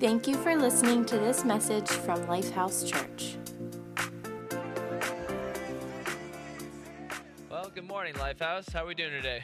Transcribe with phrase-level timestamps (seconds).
[0.00, 3.36] Thank you for listening to this message from Lifehouse Church.
[7.50, 8.72] Well, good morning, Lifehouse.
[8.72, 9.42] How are we doing today?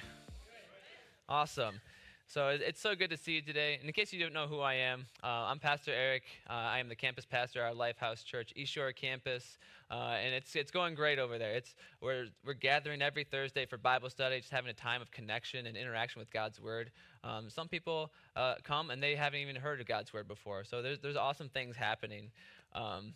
[1.29, 1.81] Awesome.
[2.27, 3.77] So it's so good to see you today.
[3.79, 6.25] And in case you don't know who I am, uh, I'm Pastor Erik.
[6.49, 9.59] Uh, I am the campus pastor at our Lifehouse Church East Shore campus,
[9.91, 11.53] uh, and it's it's going great over there.
[11.53, 15.67] It's we're we're gathering every Thursday for Bible study, just having a time of connection
[15.67, 16.91] and interaction with God's Word.
[17.23, 20.83] Um, some people uh, come and they haven't even heard of God's Word before, so
[20.83, 22.31] there's there's awesome things happening.
[22.75, 23.15] Um,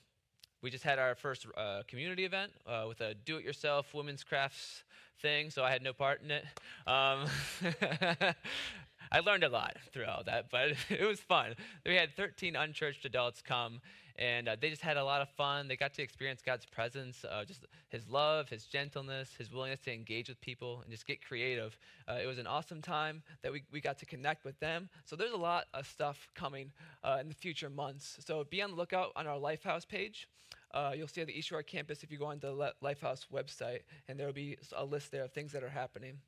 [0.62, 4.82] we just had our first uh, community event uh, with a do-it-yourself women's crafts
[5.20, 6.44] thing, so I had no part in it.
[6.86, 7.26] Um,
[9.10, 11.54] I learned a lot through all that, but it was fun.
[11.86, 13.80] We had 13 unchurched adults come,
[14.16, 15.68] and uh, they just had a lot of fun.
[15.68, 19.94] They got to experience God's presence, uh, just His love, His gentleness, His willingness to
[19.94, 21.78] engage with people and just get creative.
[22.08, 24.88] Uh, it was an awesome time that we, we got to connect with them.
[25.04, 26.72] So there's a lot of stuff coming
[27.04, 28.18] uh, in the future months.
[28.20, 30.28] So be on the lookout on our Lifehouse page.
[30.74, 33.80] Uh, you'll see on the East Shore campus if you go on the Lifehouse website,
[34.06, 36.18] and there will be a list there of things that are happening.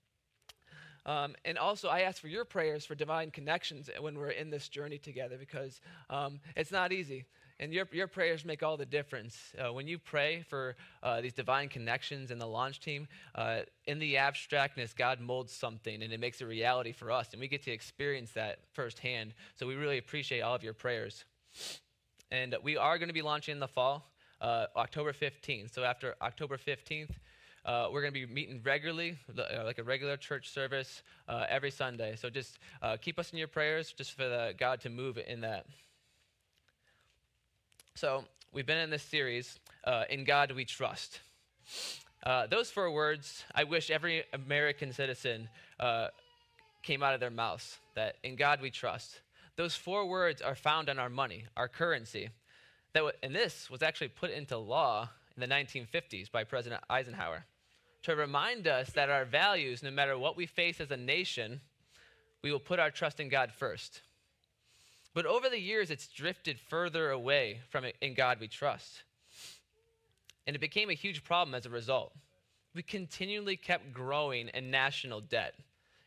[1.07, 4.69] Um, and also, I ask for your prayers for divine connections when we're in this
[4.69, 7.25] journey together because um, it's not easy.
[7.61, 9.37] And your, your prayers make all the difference.
[9.59, 13.99] Uh, when you pray for uh, these divine connections in the launch team, uh, in
[13.99, 17.33] the abstractness, God molds something and it makes a reality for us.
[17.33, 19.35] And we get to experience that firsthand.
[19.57, 21.27] So we really appreciate all of your prayers.
[22.31, 25.75] And we are going to be launching in the fall, uh, October 15th.
[25.75, 27.11] So after October 15th,
[27.65, 31.71] uh, we're going to be meeting regularly, uh, like a regular church service uh, every
[31.71, 32.17] Sunday.
[32.17, 35.43] So just uh, keep us in your prayers, just for the, God to move in
[35.43, 35.67] that.
[37.95, 41.21] So we've been in this series, uh, "In God We Trust."
[42.23, 45.49] Uh, those four words, I wish every American citizen
[46.83, 47.79] came out of their mouths.
[47.95, 49.21] That in God we trust.
[49.57, 52.31] Those four words are found on our money, our currency.
[52.95, 55.11] That w- and this was actually put into law
[55.41, 57.47] in the 1950s by President Eisenhower
[58.03, 61.61] to remind us that our values, no matter what we face as a nation,
[62.43, 64.01] we will put our trust in God first.
[65.13, 69.03] But over the years, it's drifted further away from it in God we trust.
[70.47, 72.13] And it became a huge problem as a result.
[72.75, 75.55] We continually kept growing in national debt.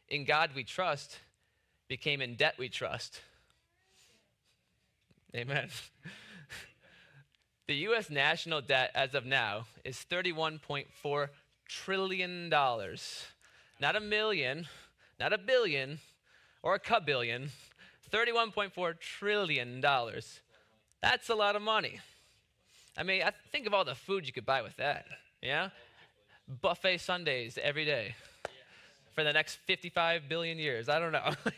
[0.10, 1.20] In God we trust
[1.88, 3.20] became in debt we trust.
[5.36, 5.70] Amen.
[7.68, 8.09] the U.S.
[8.09, 11.28] national debt as of now is $31.4
[11.68, 12.50] trillion.
[12.50, 14.68] Not a million,
[15.19, 16.00] not a billion,
[16.62, 17.50] or a cubillion.
[18.12, 19.81] $31.4 trillion.
[19.81, 22.00] That's a lot of money.
[22.97, 25.06] I mean, I think of all the food you could buy with that.
[25.41, 25.69] Yeah?
[26.62, 28.16] Buffet Sundays every day
[29.13, 30.90] for the next 55 billion years.
[30.90, 31.31] I don't know.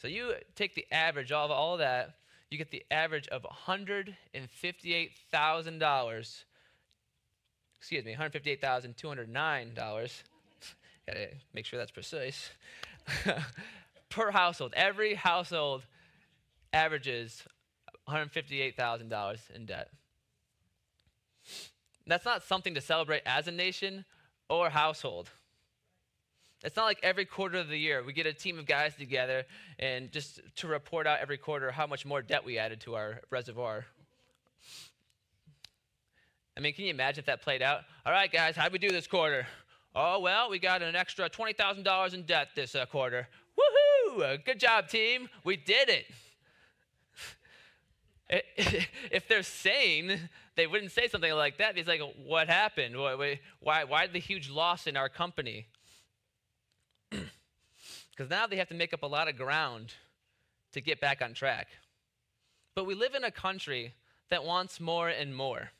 [0.00, 2.14] So you take the average of all of that,
[2.50, 6.44] you get the average of $158,000.
[7.78, 9.74] Excuse me, $158,209.
[11.06, 12.50] Gotta make sure that's precise.
[14.10, 14.74] per household.
[14.76, 15.84] Every household
[16.72, 17.44] averages
[18.08, 19.90] $158,000 in debt.
[22.06, 24.04] That's not something to celebrate as a nation
[24.48, 25.30] or household.
[26.62, 29.44] It's not like every quarter of the year we get a team of guys together
[29.78, 33.20] and just to report out every quarter how much more debt we added to our
[33.30, 33.86] reservoir.
[36.56, 37.82] I mean, can you imagine if that played out?
[38.04, 39.46] All right, guys, how'd we do this quarter?
[39.94, 43.26] Oh, well, we got an extra $20,000 in debt this uh, quarter.
[43.58, 44.22] Woohoo!
[44.22, 45.30] Uh, good job, team.
[45.44, 46.04] We did it.
[49.10, 51.76] if they're sane, they wouldn't say something like that.
[51.76, 52.96] He's like, what happened?
[52.96, 55.66] Why, why, why the huge loss in our company?
[58.20, 59.94] Because now they have to make up a lot of ground
[60.72, 61.68] to get back on track.
[62.74, 63.94] But we live in a country
[64.28, 65.70] that wants more and more.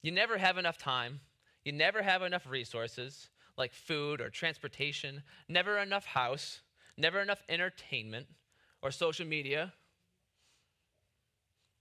[0.00, 1.20] You never have enough time,
[1.66, 3.28] you never have enough resources,
[3.58, 6.62] like food or transportation, never enough house,
[6.96, 8.28] never enough entertainment
[8.80, 9.74] or social media.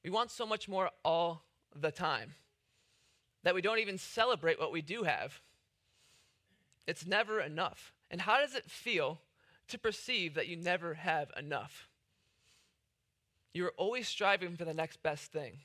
[0.04, 2.36] We want so much more all the time
[3.44, 5.40] that we don't even celebrate what we do have.
[6.86, 7.94] It's never enough.
[8.12, 9.22] And how does it feel
[9.70, 11.88] to perceive that you never have enough?
[13.54, 15.60] You're always striving for the next best thing.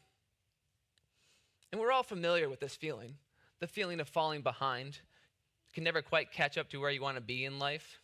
[1.71, 3.17] And we're all familiar with this feeling
[3.61, 4.97] the feeling of falling behind.
[4.97, 8.01] You can never quite catch up to where you want to be in life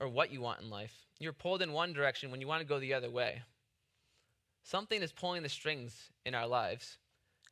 [0.00, 0.94] or what you want in life.
[1.18, 3.42] You're pulled in one direction when you want to go the other way.
[4.62, 6.96] Something is pulling the strings in our lives,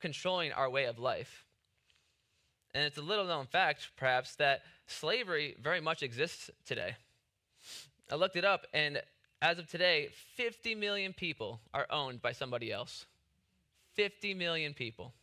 [0.00, 1.44] controlling our way of life.
[2.74, 6.96] And it's a little known fact, perhaps, that slavery very much exists today.
[8.10, 9.00] I looked it up, and
[9.40, 13.06] as of today, 50 million people are owned by somebody else.
[13.94, 15.14] 50 million people.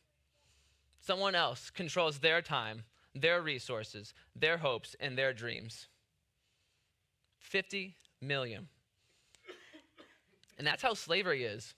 [0.99, 5.87] Someone else controls their time, their resources, their hopes, and their dreams.
[7.39, 8.67] 50 million.
[10.57, 11.73] And that's how slavery is.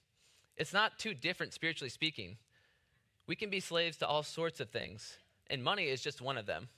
[0.57, 2.37] It's not too different spiritually speaking.
[3.27, 5.17] We can be slaves to all sorts of things,
[5.49, 6.69] and money is just one of them.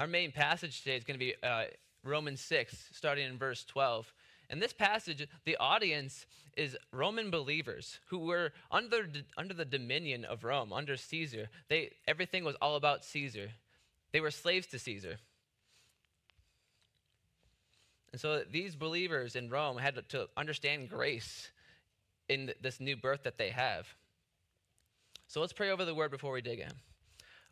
[0.00, 1.64] Our main passage today is going to be uh,
[2.04, 4.12] Romans 6, starting in verse 12.
[4.50, 10.44] In this passage, the audience is Roman believers who were under, under the dominion of
[10.44, 11.48] Rome, under Caesar.
[11.68, 13.50] They, everything was all about Caesar.
[14.12, 15.16] They were slaves to Caesar.
[18.12, 21.50] And so these believers in Rome had to understand grace
[22.28, 23.88] in this new birth that they have.
[25.26, 26.72] So let's pray over the word before we dig in.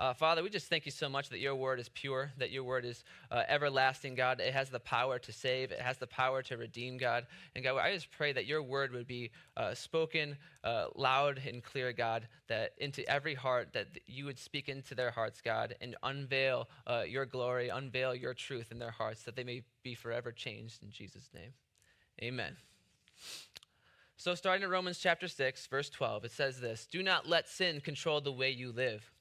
[0.03, 2.65] Uh, Father, we just thank you so much that your word is pure, that your
[2.65, 4.41] word is uh, everlasting, God.
[4.41, 7.25] It has the power to save, it has the power to redeem, God.
[7.55, 11.63] And God, I just pray that your word would be uh, spoken uh, loud and
[11.63, 15.95] clear, God, that into every heart, that you would speak into their hearts, God, and
[16.03, 20.33] unveil uh, your glory, unveil your truth in their hearts, that they may be forever
[20.33, 21.53] changed in Jesus' name.
[22.21, 22.57] Amen.
[24.17, 27.81] So, starting in Romans chapter 6, verse 12, it says this Do not let sin
[27.81, 29.12] control the way you live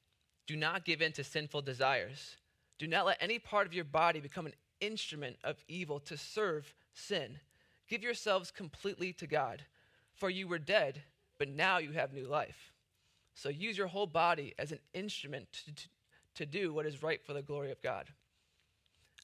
[0.46, 2.36] do not give in to sinful desires.
[2.78, 6.74] Do not let any part of your body become an instrument of evil to serve
[6.92, 7.38] sin.
[7.88, 9.64] Give yourselves completely to God,
[10.14, 11.02] for you were dead,
[11.38, 12.72] but now you have new life.
[13.34, 15.88] So use your whole body as an instrument to, to,
[16.34, 18.08] to do what is right for the glory of God.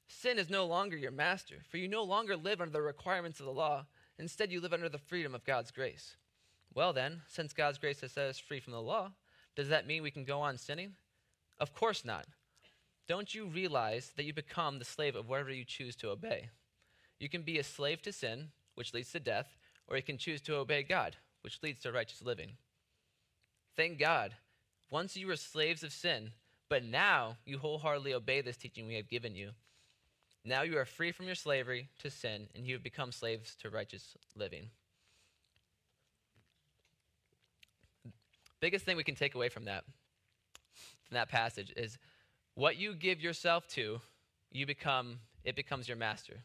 [0.07, 3.47] Sin is no longer your master, for you no longer live under the requirements of
[3.47, 3.85] the law.
[4.19, 6.17] Instead, you live under the freedom of God's grace.
[6.75, 9.13] Well, then, since God's grace has set us free from the law,
[9.55, 10.95] does that mean we can go on sinning?
[11.61, 12.27] Of course not.
[13.09, 16.51] Don't you realize that you become the slave of whatever you choose to obey?
[17.19, 19.57] You can be a slave to sin, which leads to death,
[19.89, 22.53] or you can choose to obey God, which leads to righteous living.
[23.77, 24.35] Thank God.
[24.91, 26.33] Once you were slaves of sin,
[26.69, 29.51] but now you wholeheartedly obey this teaching we have given you.
[30.45, 33.71] Now you are free from your slavery to sin, and you have become slaves to
[33.71, 34.71] righteous living.
[38.61, 39.85] Biggest thing we can take away from that
[41.09, 41.99] from that passage is
[42.55, 44.01] what you give yourself to,
[44.53, 46.45] you become it becomes your master.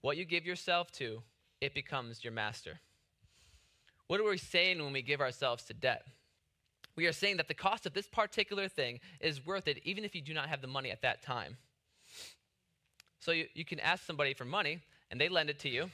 [0.00, 1.22] What you give yourself to,
[1.60, 2.80] it becomes your master.
[4.06, 6.04] What are we saying when we give ourselves to debt?
[6.96, 10.14] We are saying that the cost of this particular thing is worth it even if
[10.14, 11.58] you do not have the money at that time.
[13.18, 14.80] So you, you can ask somebody for money
[15.10, 15.90] and they lend it to you.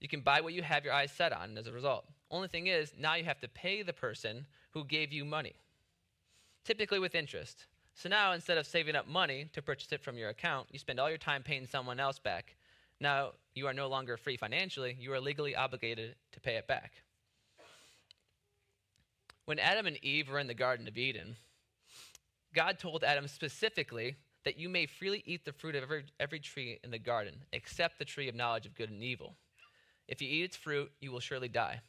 [0.00, 2.04] You can buy what you have your eyes set on as a result.
[2.30, 5.54] Only thing is, now you have to pay the person who gave you money
[6.64, 7.66] typically with interest.
[7.94, 10.98] So now instead of saving up money to purchase it from your account, you spend
[10.98, 12.56] all your time paying someone else back.
[13.00, 16.92] Now you are no longer free financially, you are legally obligated to pay it back.
[19.44, 21.36] When Adam and Eve were in the Garden of Eden,
[22.54, 26.78] God told Adam specifically that you may freely eat the fruit of every, every tree
[26.82, 29.34] in the garden, except the tree of knowledge of good and evil.
[30.08, 31.80] If you eat its fruit, you will surely die.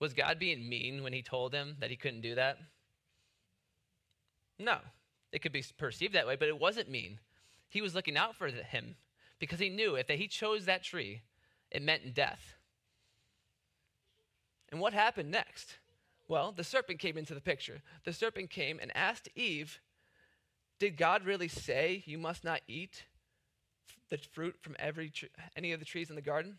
[0.00, 2.58] Was God being mean when he told him that he couldn't do that?
[4.58, 4.78] No.
[5.32, 7.20] It could be perceived that way, but it wasn't mean.
[7.68, 8.96] He was looking out for him
[9.38, 11.22] because he knew if he chose that tree,
[11.70, 12.54] it meant death.
[14.70, 15.78] And what happened next?
[16.28, 17.80] Well, the serpent came into the picture.
[18.04, 19.80] The serpent came and asked Eve,
[20.78, 23.04] Did God really say you must not eat
[24.10, 25.12] the fruit from every
[25.56, 26.58] any of the trees in the garden?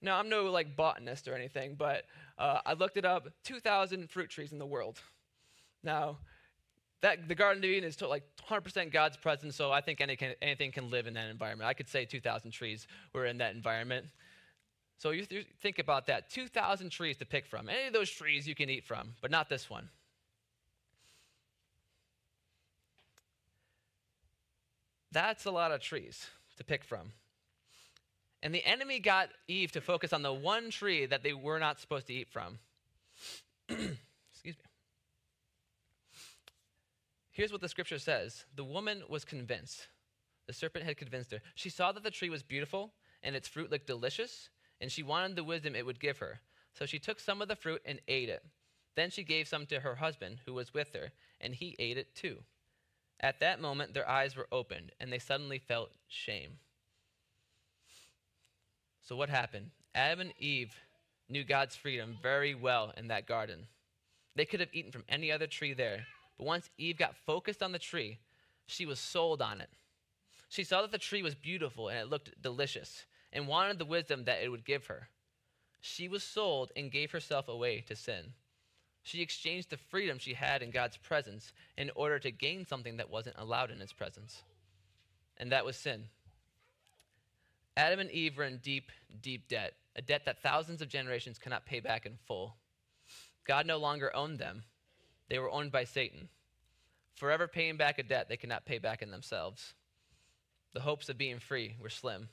[0.00, 2.04] Now, I'm no like botanist or anything, but
[2.38, 5.00] uh, I looked it up 2,000 fruit trees in the world.
[5.82, 6.18] Now,
[7.00, 10.34] that the Garden of Eden is like 100% God's presence, so I think any can,
[10.42, 11.68] anything can live in that environment.
[11.68, 14.06] I could say 2,000 trees were in that environment.
[14.98, 17.68] So you th- think about that 2,000 trees to pick from.
[17.68, 19.88] Any of those trees you can eat from, but not this one.
[25.12, 26.26] That's a lot of trees
[26.56, 27.12] to pick from.
[28.42, 31.80] And the enemy got Eve to focus on the one tree that they were not
[31.80, 32.58] supposed to eat from.
[33.68, 33.96] Excuse
[34.44, 34.52] me.
[37.38, 39.86] Here's what the scripture says The woman was convinced.
[40.48, 41.40] The serpent had convinced her.
[41.54, 44.48] She saw that the tree was beautiful and its fruit looked delicious,
[44.80, 46.40] and she wanted the wisdom it would give her.
[46.72, 48.44] So she took some of the fruit and ate it.
[48.96, 52.12] Then she gave some to her husband, who was with her, and he ate it
[52.16, 52.38] too.
[53.20, 56.58] At that moment, their eyes were opened, and they suddenly felt shame.
[59.02, 59.70] So, what happened?
[59.94, 60.74] Adam and Eve
[61.28, 63.68] knew God's freedom very well in that garden.
[64.34, 66.06] They could have eaten from any other tree there,
[66.38, 68.18] but once Eve got focused on the tree,
[68.66, 69.70] she was sold on it.
[70.48, 74.24] She saw that the tree was beautiful and it looked delicious, and wanted the wisdom
[74.24, 75.08] that it would give her.
[75.80, 78.32] She was sold and gave herself away to sin.
[79.02, 83.10] She exchanged the freedom she had in God's presence in order to gain something that
[83.10, 84.42] wasn't allowed in his presence.
[85.36, 86.04] And that was sin.
[87.76, 88.90] Adam and Eve were in deep,
[89.22, 92.56] deep debt, a debt that thousands of generations cannot pay back in full.
[93.44, 94.64] God no longer owned them,
[95.28, 96.28] they were owned by Satan,
[97.14, 99.74] forever paying back a debt they could not pay back in themselves.
[100.72, 102.28] The hopes of being free were slim.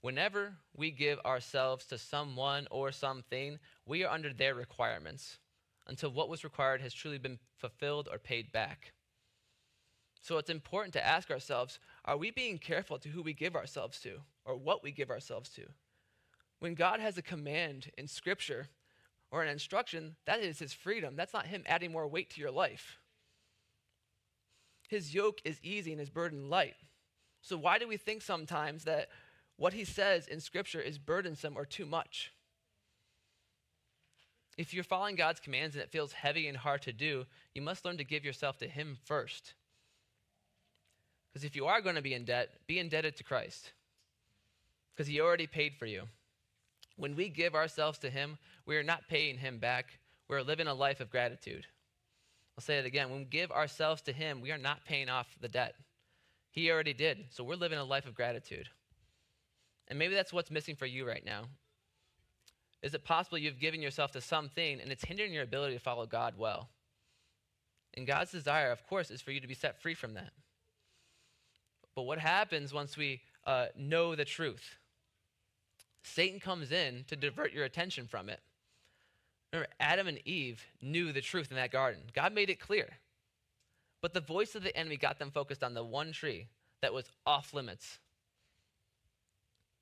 [0.00, 5.38] Whenever we give ourselves to someone or something, we are under their requirements
[5.88, 8.92] until what was required has truly been fulfilled or paid back.
[10.20, 14.00] So it's important to ask ourselves are we being careful to who we give ourselves
[14.00, 15.62] to or what we give ourselves to?
[16.60, 18.68] When God has a command in Scripture
[19.30, 21.16] or an instruction, that is His freedom.
[21.16, 22.98] That's not Him adding more weight to your life.
[24.88, 26.76] His yoke is easy and His burden light.
[27.42, 29.08] So why do we think sometimes that
[29.58, 32.32] what he says in Scripture is burdensome or too much.
[34.56, 37.84] If you're following God's commands and it feels heavy and hard to do, you must
[37.84, 39.54] learn to give yourself to Him first.
[41.28, 43.72] Because if you are going to be in debt, be indebted to Christ.
[44.94, 46.04] Because He already paid for you.
[46.98, 50.74] When we give ourselves to Him, we are not paying Him back, we're living a
[50.74, 51.64] life of gratitude.
[52.56, 53.08] I'll say it again.
[53.08, 55.76] When we give ourselves to Him, we are not paying off the debt.
[56.50, 57.26] He already did.
[57.30, 58.68] So we're living a life of gratitude.
[59.86, 61.44] And maybe that's what's missing for you right now.
[62.82, 66.04] Is it possible you've given yourself to something and it's hindering your ability to follow
[66.04, 66.68] God well?
[67.94, 70.32] And God's desire, of course, is for you to be set free from that.
[71.94, 74.78] But what happens once we uh, know the truth?
[76.02, 78.40] Satan comes in to divert your attention from it.
[79.52, 82.02] Remember, Adam and Eve knew the truth in that garden.
[82.14, 82.88] God made it clear.
[84.00, 86.48] But the voice of the enemy got them focused on the one tree
[86.82, 87.98] that was off limits.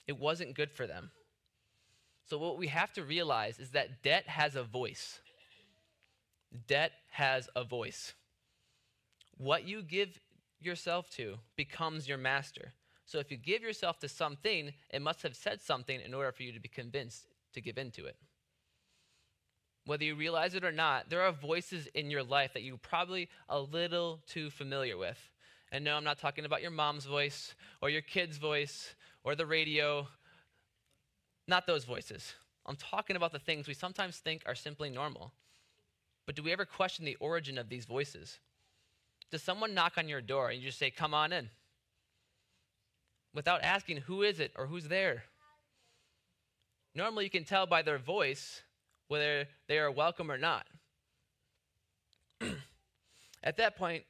[0.06, 1.11] It wasn't good for them.
[2.28, 5.20] So, what we have to realize is that debt has a voice.
[6.66, 8.14] Debt has a voice.
[9.37, 10.18] What you give
[10.61, 12.73] yourself to becomes your master.
[13.07, 16.43] So, if you give yourself to something, it must have said something in order for
[16.43, 18.17] you to be convinced to give into it.
[19.87, 23.29] Whether you realize it or not, there are voices in your life that you're probably
[23.49, 25.19] a little too familiar with.
[25.71, 29.47] And no, I'm not talking about your mom's voice or your kid's voice or the
[29.47, 30.09] radio.
[31.47, 32.35] Not those voices.
[32.67, 35.33] I'm talking about the things we sometimes think are simply normal.
[36.27, 38.41] But do we ever question the origin of these voices?
[39.31, 41.51] Does someone knock on your door and you just say, Come on in?
[43.37, 45.25] Without asking, Who is it or who's there?
[46.95, 48.62] Normally, you can tell by their voice
[49.09, 50.66] whether they are welcome or not.
[53.45, 54.05] At that point,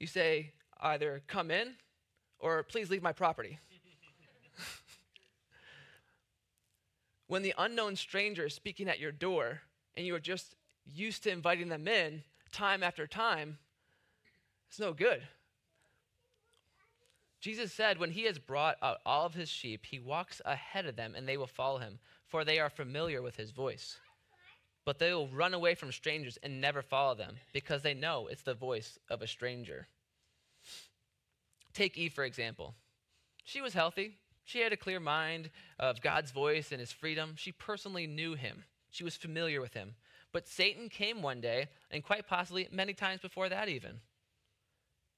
[0.00, 1.74] you say, Either come in
[2.40, 3.58] or please leave my property.
[7.26, 9.60] when the unknown stranger is speaking at your door
[9.94, 13.58] and you are just used to inviting them in time after time,
[14.68, 15.20] it's no good.
[17.42, 20.94] Jesus said, When he has brought out all of his sheep, he walks ahead of
[20.94, 23.98] them and they will follow him, for they are familiar with his voice.
[24.84, 28.42] But they will run away from strangers and never follow them, because they know it's
[28.42, 29.88] the voice of a stranger.
[31.74, 32.74] Take Eve, for example.
[33.44, 37.34] She was healthy, she had a clear mind of God's voice and his freedom.
[37.36, 39.96] She personally knew him, she was familiar with him.
[40.32, 44.00] But Satan came one day, and quite possibly many times before that, even.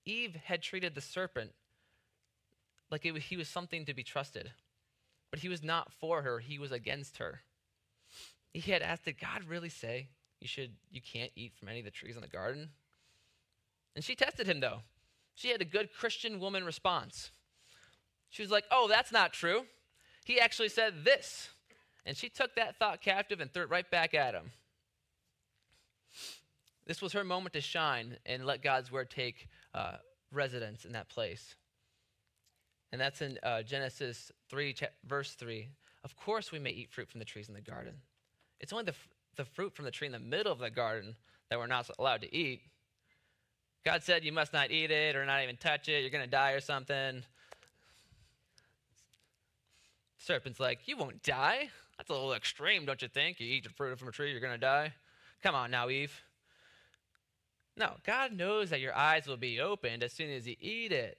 [0.06, 1.52] Eve had treated the serpent
[2.90, 4.52] like was, he was something to be trusted.
[5.30, 7.42] But he was not for her, he was against her.
[8.52, 10.08] He had asked, Did God really say
[10.40, 12.70] you should you can't eat from any of the trees in the garden?
[13.96, 14.80] And she tested him though.
[15.34, 17.30] She had a good Christian woman response.
[18.30, 19.64] She was like, Oh, that's not true.
[20.24, 21.48] He actually said this.
[22.06, 24.52] And she took that thought captive and threw it right back at him.
[26.86, 29.96] This was her moment to shine and let God's word take uh,
[30.30, 31.56] residence in that place.
[32.94, 35.66] And that's in uh, Genesis 3, verse 3.
[36.04, 37.94] Of course, we may eat fruit from the trees in the garden.
[38.60, 38.94] It's only the,
[39.34, 41.16] the fruit from the tree in the middle of the garden
[41.50, 42.60] that we're not allowed to eat.
[43.84, 46.02] God said you must not eat it or not even touch it.
[46.02, 47.24] You're going to die or something.
[50.18, 51.70] Serpent's like, You won't die.
[51.98, 53.40] That's a little extreme, don't you think?
[53.40, 54.92] You eat the fruit from a tree, you're going to die.
[55.42, 56.16] Come on now, Eve.
[57.76, 61.18] No, God knows that your eyes will be opened as soon as you eat it.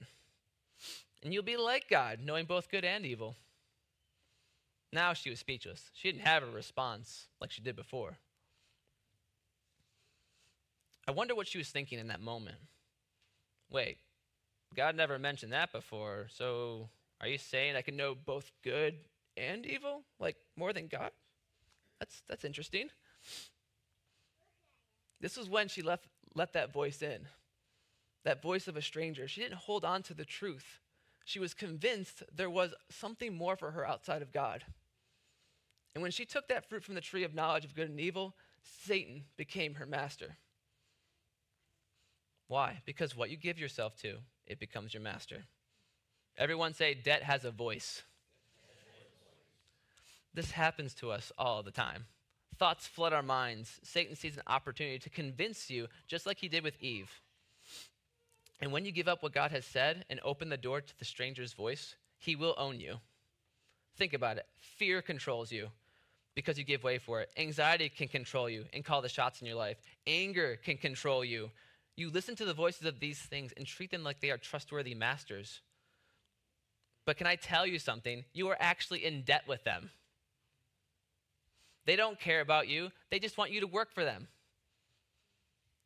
[1.25, 3.35] And you'll be like God, knowing both good and evil.
[4.93, 5.89] Now she was speechless.
[5.91, 8.19] She didn't have a response like she did before.
[11.07, 12.57] I wonder what she was thinking in that moment.
[13.71, 13.97] Wait,
[14.75, 16.89] God never mentioned that before, so
[17.19, 18.93] are you saying I can know both good
[19.35, 20.03] and evil?
[20.19, 21.09] Like more than God?
[21.99, 22.89] That's that's interesting.
[25.19, 26.05] This was when she left
[26.35, 27.27] let that voice in.
[28.25, 29.27] That voice of a stranger.
[29.27, 30.81] She didn't hold on to the truth.
[31.25, 34.63] She was convinced there was something more for her outside of God.
[35.93, 38.35] And when she took that fruit from the tree of knowledge of good and evil,
[38.85, 40.37] Satan became her master.
[42.47, 42.81] Why?
[42.85, 45.45] Because what you give yourself to, it becomes your master.
[46.37, 48.03] Everyone say, debt has a voice.
[50.33, 52.05] This happens to us all the time.
[52.57, 53.79] Thoughts flood our minds.
[53.83, 57.21] Satan sees an opportunity to convince you, just like he did with Eve.
[58.61, 61.05] And when you give up what God has said and open the door to the
[61.05, 62.97] stranger's voice, he will own you.
[63.97, 64.45] Think about it.
[64.77, 65.69] Fear controls you
[66.35, 67.29] because you give way for it.
[67.37, 69.77] Anxiety can control you and call the shots in your life.
[70.05, 71.51] Anger can control you.
[71.95, 74.93] You listen to the voices of these things and treat them like they are trustworthy
[74.93, 75.61] masters.
[77.05, 78.25] But can I tell you something?
[78.33, 79.91] You are actually in debt with them.
[81.85, 84.27] They don't care about you, they just want you to work for them.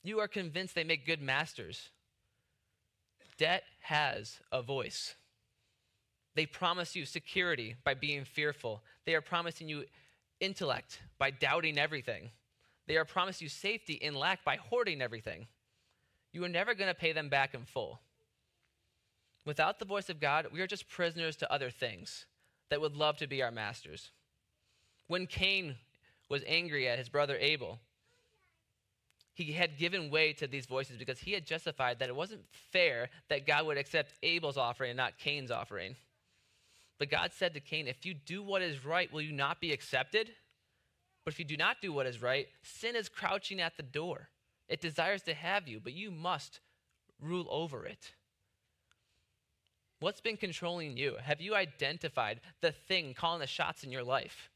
[0.01, 1.89] You are convinced they make good masters.
[3.39, 5.15] Debt has a voice.
[6.35, 8.83] They promise you security by being fearful.
[9.05, 9.85] They are promising you
[10.39, 12.29] intellect by doubting everything.
[12.85, 15.47] They are promising you safety in lack by hoarding everything.
[16.31, 17.99] You are never going to pay them back in full.
[19.45, 22.25] Without the voice of God, we are just prisoners to other things
[22.69, 24.11] that would love to be our masters.
[25.07, 25.75] When Cain
[26.29, 27.79] was angry at his brother Abel.
[29.39, 32.41] He had given way to these voices because he had justified that it wasn't
[32.73, 35.95] fair that God would accept Abel's offering and not Cain's offering.
[36.97, 39.71] But God said to Cain, If you do what is right, will you not be
[39.71, 40.31] accepted?
[41.23, 44.27] But if you do not do what is right, sin is crouching at the door.
[44.67, 46.59] It desires to have you, but you must
[47.21, 48.11] rule over it.
[50.01, 51.15] What's been controlling you?
[51.23, 54.49] Have you identified the thing calling the shots in your life?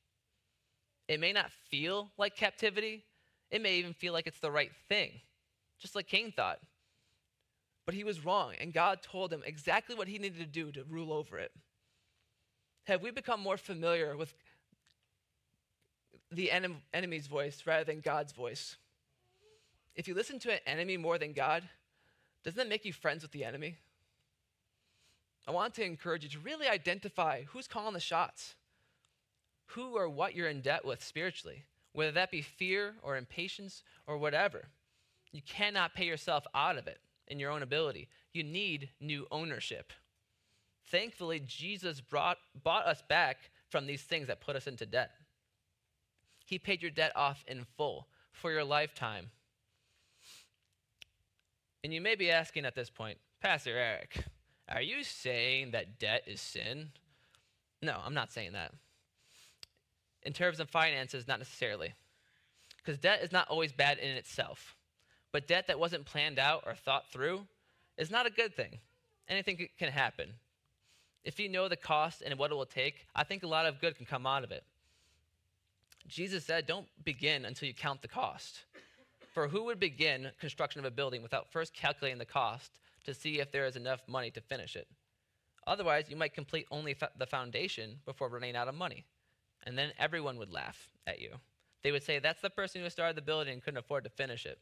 [1.07, 3.05] It may not feel like captivity,
[3.53, 5.11] it may even feel like it's the right thing,
[5.79, 6.59] just like Cain thought.
[7.85, 10.83] But he was wrong, and God told him exactly what he needed to do to
[10.89, 11.51] rule over it.
[12.85, 14.33] Have we become more familiar with
[16.31, 18.77] the enem- enemy's voice rather than God's voice?
[19.95, 21.61] If you listen to an enemy more than God,
[22.43, 23.77] doesn't that make you friends with the enemy?
[25.47, 28.55] I want to encourage you to really identify who's calling the shots
[29.67, 34.17] who or what you're in debt with spiritually, whether that be fear or impatience or
[34.17, 34.65] whatever.
[35.31, 38.09] You cannot pay yourself out of it in your own ability.
[38.33, 39.93] You need new ownership.
[40.87, 43.37] Thankfully, Jesus brought, bought us back
[43.69, 45.11] from these things that put us into debt.
[46.45, 49.31] He paid your debt off in full for your lifetime.
[51.83, 54.25] And you may be asking at this point, Pastor Erik,
[54.69, 56.89] are you saying that debt is sin?
[57.81, 58.73] No, I'm not saying that.
[60.25, 61.93] In terms of finances, not necessarily.
[62.77, 64.75] Because debt is not always bad in itself.
[65.31, 67.45] But debt that wasn't planned out or thought through
[67.97, 68.79] is not a good thing.
[69.27, 70.29] Anything can happen.
[71.23, 73.79] If you know the cost and what it will take, I think a lot of
[73.79, 74.63] good can come out of it.
[76.07, 78.65] Jesus said, Don't begin until you count the cost.
[79.33, 83.39] For who would begin construction of a building without first calculating the cost to see
[83.39, 84.87] if there is enough money to finish it?
[85.65, 89.05] Otherwise, you might complete only the foundation before running out of money
[89.65, 91.35] and then everyone would laugh at you.
[91.83, 94.45] They would say, That's the person who started the building and couldn't afford to finish
[94.45, 94.59] it.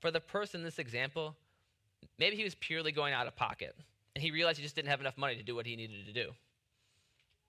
[0.00, 1.36] For the person in this example,
[2.18, 3.74] maybe he was purely going out of pocket,
[4.14, 6.12] and he realized he just didn't have enough money to do what he needed to
[6.12, 6.32] do.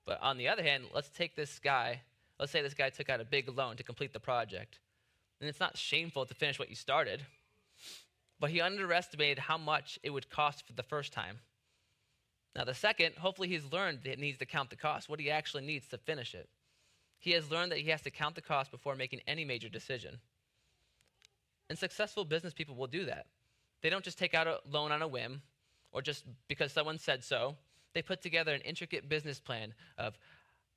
[0.06, 2.02] But on the other hand, let's take this guy,
[2.40, 4.80] let's say this guy took out a big loan to complete the project.
[5.40, 7.26] And it's not shameful to finish what you started,
[8.40, 11.40] but he underestimated how much it would cost for the first time.
[12.58, 15.30] Now, the second, hopefully, he's learned that he needs to count the cost, what he
[15.30, 16.50] actually needs to finish it.
[17.20, 20.20] He has learned that he has to count the cost before making any major decision.
[21.70, 23.28] And successful business people will do that.
[23.82, 25.44] They don't just take out a loan on a whim
[25.92, 27.56] or just because someone said so.
[27.94, 30.18] They put together an intricate business plan of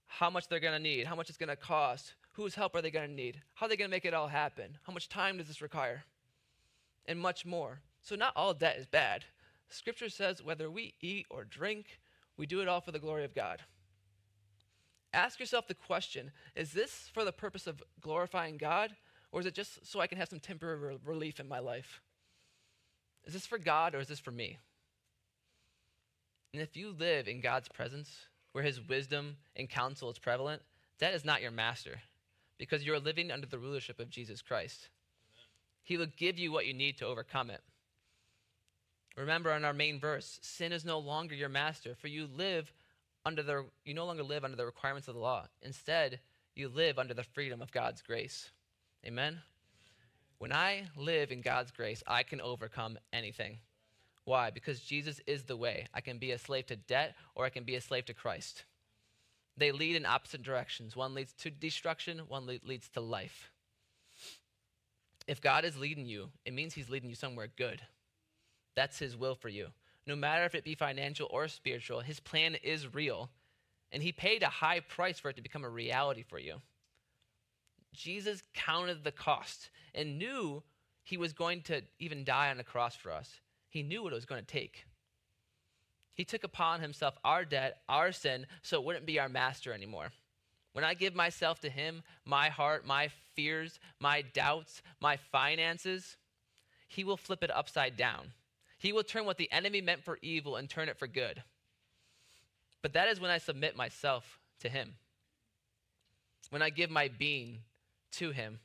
[0.07, 2.83] how much they're going to need, how much it's going to cost, whose help are
[2.83, 5.09] they going to need, how are they going to make it all happen, how much
[5.09, 6.05] time does this require,
[7.07, 7.81] and much more.
[8.03, 9.25] So, not all debt is bad.
[9.71, 12.01] Scripture says whether we eat or drink,
[12.37, 13.61] we do it all for the glory of God.
[15.13, 18.95] Ask yourself the question is this for the purpose of glorifying God,
[19.33, 22.01] or is it just so I can have some temporary relief in my life?
[23.25, 24.59] Is this for God or is this for me?
[26.53, 30.63] And if you live in God's presence, where his wisdom and counsel is prevalent,
[30.99, 32.01] that is not your master,
[32.59, 34.89] because you're living under the rulership of Jesus Christ.
[35.37, 35.47] Amen.
[35.85, 37.61] He will give you what you need to overcome it.
[39.21, 42.73] Remember in our main verse, sin is no longer your master, for you live
[43.27, 45.47] under the you no longer live under the requirements of the law.
[45.61, 46.21] Instead,
[46.57, 48.49] you live under the freedom of God's grace.
[49.05, 49.41] Amen.
[50.39, 53.59] When I live in God's grace, I can overcome anything.
[54.25, 54.49] Why?
[54.49, 55.87] Because Jesus is the way.
[55.93, 58.65] I can be a slave to debt or I can be a slave to Christ.
[59.55, 60.97] They lead in opposite directions.
[60.97, 63.51] One leads to destruction, one le- leads to life.
[65.27, 67.83] If God is leading you, it means He's leading you somewhere good.
[68.75, 69.69] That's His will for you.
[70.07, 73.31] No matter if it be financial or spiritual, His plan is real,
[73.93, 76.61] and He paid a high price for it to become a reality for you.
[77.93, 80.63] Jesus counted the cost and knew
[81.03, 83.41] he was going to even die on the cross for us.
[83.69, 84.85] He knew what it was going to take.
[86.15, 90.13] He took upon himself our debt, our sin, so it wouldn't be our master anymore.
[90.73, 96.17] When I give myself to him, my heart, my fears, my doubts, my finances,
[96.87, 98.33] he will flip it upside down.
[98.81, 101.43] He will turn what the enemy meant for evil and turn it for good.
[102.81, 104.95] But that is when I submit myself to him.
[106.49, 107.59] When I give my being
[108.13, 108.59] to him,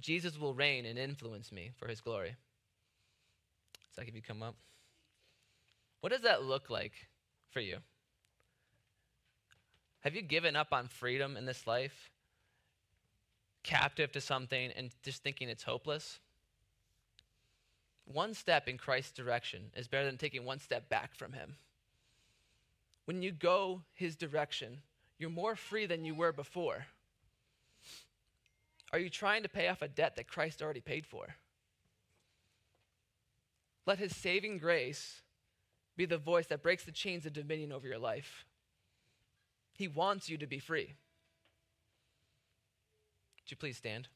[0.00, 2.36] Jesus will reign and influence me for his glory.
[3.94, 4.54] Zach, if you come up.
[6.00, 6.92] What does that look like
[7.50, 7.76] for you?
[10.00, 12.10] Have you given up on freedom in this life?
[13.62, 16.18] Captive to something and just thinking it's hopeless?
[18.04, 21.56] One step in Christ's direction is better than taking one step back from him.
[23.04, 24.78] When you go his direction,
[25.18, 26.86] you're more free than you were before.
[28.92, 31.36] Are you trying to pay off a debt that Christ already paid for?
[33.86, 35.22] Let his saving grace
[35.96, 38.44] be the voice that breaks the chains of dominion over your life.
[39.74, 40.94] He wants you to be free.
[43.36, 44.08] Would you please stand?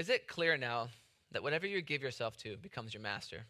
[0.00, 0.88] Is it clear now
[1.30, 3.44] that whatever you give yourself to becomes your master?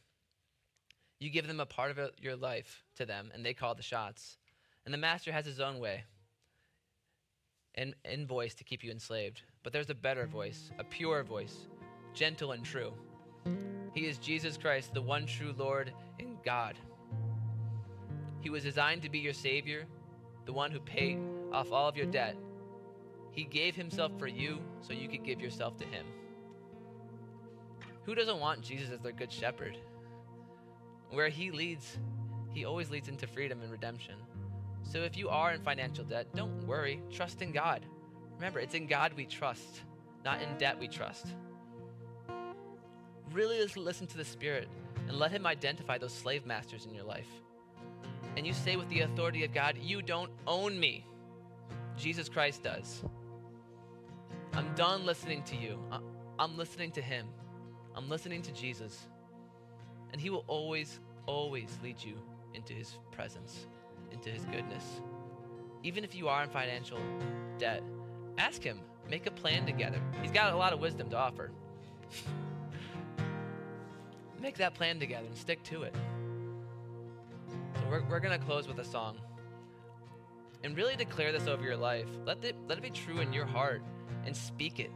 [1.21, 4.37] You give them a part of your life to them, and they call the shots.
[4.85, 6.03] And the master has his own way
[7.77, 9.43] and, and voice to keep you enslaved.
[9.63, 11.69] But there's a better voice, a pure voice,
[12.15, 12.95] gentle and true.
[13.95, 16.75] He is Jesus Christ, the one true Lord and God.
[18.41, 19.87] He was designed to be your Savior,
[20.47, 21.21] the one who paid
[21.53, 22.35] off all of your debt.
[23.31, 26.05] He gave Himself for you so you could give yourself to Him.
[28.05, 29.77] Who doesn't want Jesus as their good shepherd?
[31.11, 31.99] Where He leads,
[32.51, 34.15] He always leads into freedom and redemption.
[34.83, 37.01] So if you are in financial debt, don't worry.
[37.13, 37.85] Trust in God.
[38.37, 39.83] Remember, it's in God we trust,
[40.25, 41.35] not in debt we trust.
[43.33, 44.69] Really listen to the Spirit
[45.07, 47.29] and let Him identify those slave masters in your life.
[48.37, 51.05] And you say with the authority of God, You don't own me.
[51.97, 53.03] Jesus Christ does.
[54.55, 55.79] I'm done listening to you.
[56.39, 57.27] I'm listening to Him.
[57.95, 59.07] I'm listening to Jesus.
[60.13, 62.15] And He will always, always lead you
[62.55, 63.67] into His presence
[64.13, 65.01] into his goodness.
[65.83, 66.99] Even if you are in financial
[67.59, 67.83] debt,
[68.39, 68.81] ask him.
[69.09, 70.01] Make a plan together.
[70.23, 71.51] He's got a lot of wisdom to offer.
[74.41, 75.95] Make that plan together and stick to it.
[77.75, 79.19] So we're, we're going to close with a song.
[80.63, 82.09] And really declare this over your life.
[82.25, 83.83] Let it, let it be true in your heart
[84.27, 84.91] and speak it.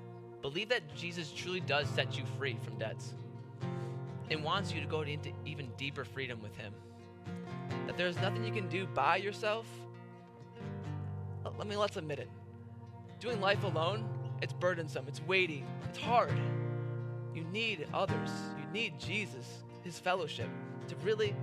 [0.44, 3.14] Believe that Jesus truly does set you free from debts
[4.30, 6.74] and wants you to go into even deeper freedom with him
[7.86, 9.66] that there's nothing you can do by yourself,
[11.56, 12.28] let me let's admit it.
[13.20, 14.06] Doing life alone,
[14.42, 16.38] it's burdensome, it's weighty, it's hard.
[17.34, 18.30] You need others.
[18.58, 20.48] You need Jesus, his fellowship,
[20.88, 21.34] to really